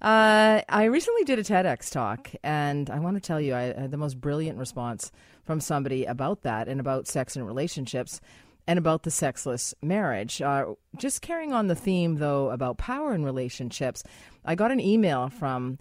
[0.00, 3.90] Uh, I recently did a TEDx talk, and I want to tell you, I had
[3.90, 5.12] the most brilliant response
[5.44, 8.22] from somebody about that and about sex and relationships
[8.66, 10.40] and about the sexless marriage.
[10.40, 10.64] Uh,
[10.96, 14.02] just carrying on the theme, though, about power in relationships,
[14.46, 15.78] I got an email from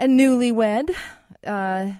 [0.00, 0.94] a newlywed.
[1.46, 1.92] Uh,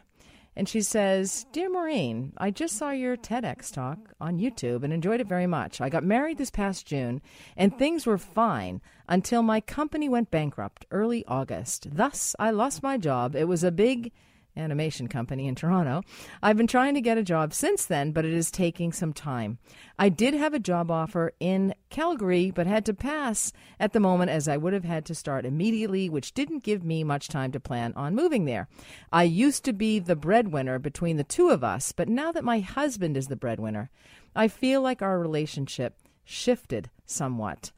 [0.57, 5.21] and she says, Dear Maureen, I just saw your TEDx talk on YouTube and enjoyed
[5.21, 5.81] it very much.
[5.81, 7.23] I got married this past June,
[7.57, 11.89] and things were fine until my company went bankrupt early August.
[11.93, 13.37] Thus, I lost my job.
[13.37, 14.13] It was a big
[14.57, 16.03] animation company in Toronto.
[16.43, 19.59] I've been trying to get a job since then, but it is taking some time.
[19.99, 24.31] I did have a job offer in Calgary, but had to pass at the moment
[24.31, 27.61] as I would have had to start immediately, which didn't give me much time to
[27.61, 28.69] plan on moving there.
[29.13, 32.61] I used to be the breadwinner between the two of us, but now that my
[32.61, 33.91] husband is the breadwinner,
[34.35, 37.73] I feel like our relationship shifted somewhat.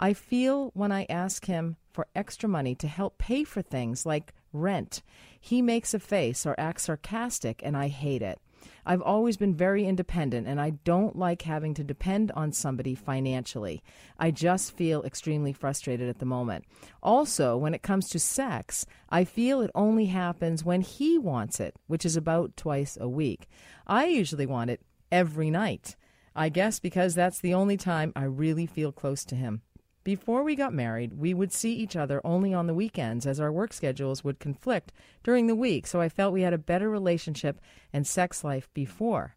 [0.00, 4.32] I feel when I ask him for extra money to help pay for things like
[4.52, 5.02] rent.
[5.40, 8.40] He makes a face or acts sarcastic, and I hate it.
[8.86, 13.82] I've always been very independent, and I don't like having to depend on somebody financially.
[14.18, 16.64] I just feel extremely frustrated at the moment.
[17.02, 21.74] Also, when it comes to sex, I feel it only happens when he wants it,
[21.86, 23.48] which is about twice a week.
[23.86, 24.80] I usually want it
[25.10, 25.96] every night.
[26.34, 29.62] I guess because that's the only time I really feel close to him.
[30.08, 33.52] Before we got married, we would see each other only on the weekends as our
[33.52, 34.90] work schedules would conflict
[35.22, 37.60] during the week, so I felt we had a better relationship
[37.92, 39.36] and sex life before.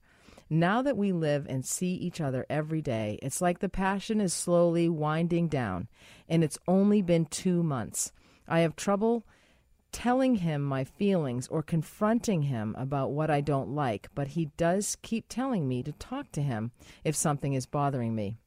[0.50, 4.34] Now that we live and see each other every day, it's like the passion is
[4.34, 5.90] slowly winding down,
[6.30, 8.14] and it's only been two months.
[8.48, 9.26] I have trouble
[9.92, 14.96] telling him my feelings or confronting him about what I don't like, but he does
[15.02, 16.72] keep telling me to talk to him
[17.04, 18.38] if something is bothering me.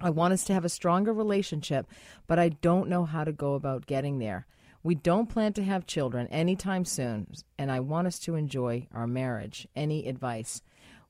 [0.00, 1.86] I want us to have a stronger relationship,
[2.26, 4.46] but I don't know how to go about getting there.
[4.82, 9.06] We don't plan to have children anytime soon, and I want us to enjoy our
[9.06, 9.68] marriage.
[9.76, 10.60] Any advice?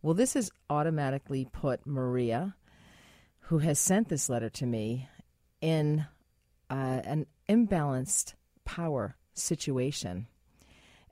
[0.02, 2.54] Well, this has automatically put Maria,
[3.46, 5.08] who has sent this letter to me,
[5.60, 6.04] in
[6.68, 10.26] uh, an imbalanced power situation.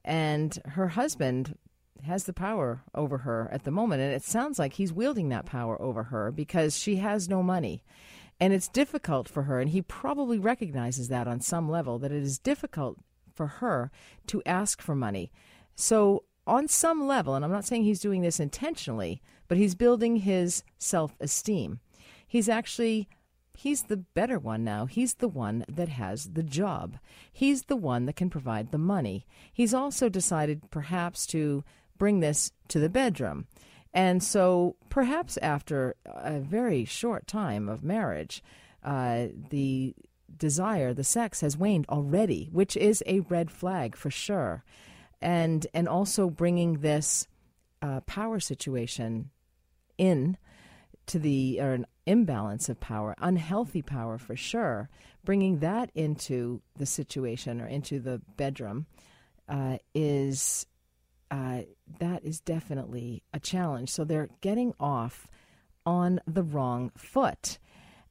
[0.05, 1.57] And her husband
[2.05, 4.03] has the power over her at the moment.
[4.03, 7.83] And it sounds like he's wielding that power over her because she has no money.
[8.39, 9.61] And it's difficult for her.
[9.61, 12.99] And he probably recognizes that on some level, that it is difficult
[13.35, 13.91] for her
[14.29, 15.31] to ask for money.
[15.75, 20.17] So, on some level, and I'm not saying he's doing this intentionally, but he's building
[20.17, 21.81] his self esteem.
[22.27, 23.09] He's actually
[23.61, 24.87] He's the better one now.
[24.87, 26.97] He's the one that has the job.
[27.31, 29.27] He's the one that can provide the money.
[29.53, 31.63] He's also decided perhaps to
[32.01, 33.47] bring this to the bedroom.
[33.93, 38.43] And so, perhaps after a very short time of marriage,
[38.83, 39.95] uh, the
[40.37, 44.65] desire, the sex has waned already, which is a red flag for sure.
[45.21, 47.29] And and also bringing this
[47.83, 49.31] uh, power situation
[49.99, 50.39] in
[51.07, 54.89] to the or an imbalance of power, unhealthy power for sure,
[55.25, 58.87] bringing that into the situation or into the bedroom
[59.49, 60.65] uh, is
[61.31, 61.63] uh,
[61.99, 63.91] that is definitely a challenge.
[63.91, 65.29] So they're getting off
[65.87, 67.59] on the wrong foot.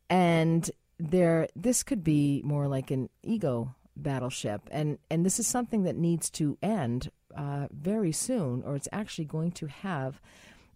[0.10, 5.84] And there this could be more like an ego battleship and and this is something
[5.84, 10.22] that needs to end uh, very soon or it's actually going to have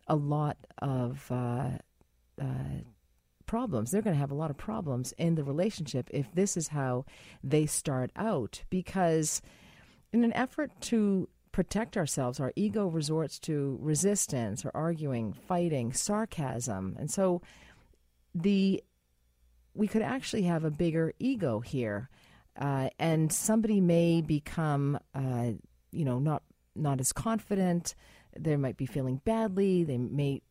[0.07, 1.69] a lot of uh,
[2.41, 2.45] uh,
[3.45, 6.69] problems they're going to have a lot of problems in the relationship if this is
[6.69, 7.05] how
[7.43, 9.41] they start out because
[10.13, 16.97] in an effort to protect ourselves, our ego resorts to resistance or arguing, fighting, sarcasm.
[16.99, 17.41] And so
[18.35, 18.83] the
[19.75, 22.09] we could actually have a bigger ego here.
[22.59, 25.51] Uh, and somebody may become, uh,
[25.91, 26.43] you know, not
[26.75, 27.95] not as confident.
[28.37, 29.83] They might be feeling badly.
[29.83, 30.41] They may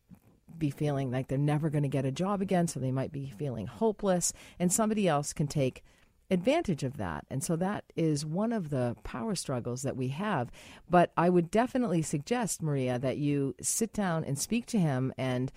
[0.57, 3.33] be feeling like they're never going to get a job again, so they might be
[3.37, 4.33] feeling hopeless.
[4.59, 5.83] And somebody else can take
[6.31, 7.25] advantage of that.
[7.29, 10.51] And so that is one of the power struggles that we have.
[10.89, 15.13] But I would definitely suggest, Maria, that you sit down and speak to him.
[15.17, 15.51] And,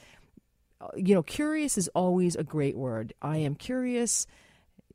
[0.80, 3.12] uh, you know, curious is always a great word.
[3.22, 4.26] I am curious,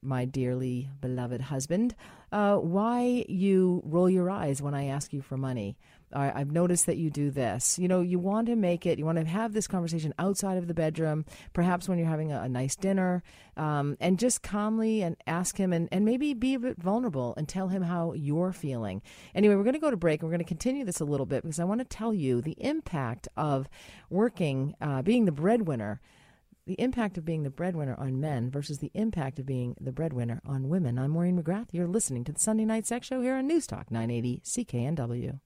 [0.01, 1.95] my dearly beloved husband,
[2.31, 5.77] uh, why you roll your eyes when I ask you for money.
[6.13, 7.77] I, have noticed that you do this.
[7.79, 10.67] You know, you want to make it, you want to have this conversation outside of
[10.67, 13.23] the bedroom, perhaps when you're having a, a nice dinner,
[13.57, 17.47] um, and just calmly and ask him and, and maybe be a bit vulnerable and
[17.47, 19.01] tell him how you're feeling.
[19.35, 20.21] Anyway, we're going to go to break.
[20.21, 22.41] And we're going to continue this a little bit because I want to tell you
[22.41, 23.69] the impact of
[24.09, 26.01] working, uh, being the breadwinner
[26.65, 30.41] the impact of being the breadwinner on men versus the impact of being the breadwinner
[30.45, 30.99] on women.
[30.99, 31.67] I'm Maureen McGrath.
[31.71, 35.39] You're listening to the Sunday Night Sex Show here on News Talk 980 CKNW.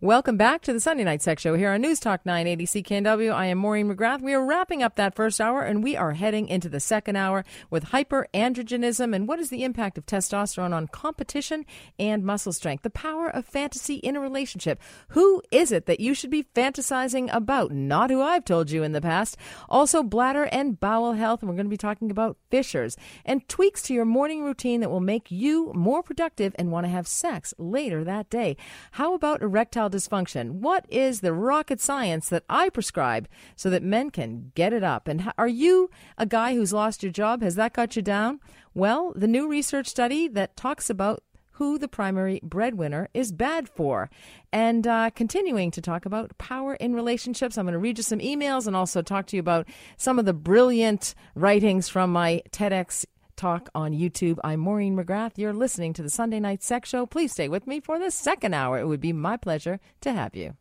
[0.00, 3.32] Welcome back to the Sunday Night Sex Show here on News Talk 980 CKNW.
[3.32, 4.20] I am Maureen McGrath.
[4.20, 7.44] We are wrapping up that first hour and we are heading into the second hour
[7.70, 11.64] with hyperandrogenism and what is the impact of testosterone on competition
[11.96, 14.80] and muscle strength, the power of fantasy in a relationship.
[15.08, 17.70] Who is it that you should be fantasizing about?
[17.70, 19.36] Not who I've told you in the past.
[19.68, 23.80] Also, bladder and bowel health, and we're going to be talking about fissures and tweaks
[23.82, 27.54] to your morning routine that will make you more productive and want to have sex
[27.58, 28.56] later that day.
[28.92, 30.52] How about erectile erectile dysfunction.
[30.60, 35.08] What is the rocket science that I prescribe so that men can get it up?
[35.08, 37.42] And are you a guy who's lost your job?
[37.42, 38.40] Has that got you down?
[38.74, 41.22] Well, the new research study that talks about
[41.58, 44.10] who the primary breadwinner is bad for.
[44.52, 48.18] And uh, continuing to talk about power in relationships, I'm going to read you some
[48.18, 53.06] emails and also talk to you about some of the brilliant writings from my TEDx
[53.36, 54.38] Talk on YouTube.
[54.44, 55.32] I'm Maureen McGrath.
[55.36, 57.04] You're listening to the Sunday Night Sex Show.
[57.04, 58.78] Please stay with me for the second hour.
[58.78, 60.56] It would be my pleasure to have you.